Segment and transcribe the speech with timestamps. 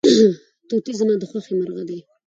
[0.69, 1.99] توتي زما د خوښې مرغه دی.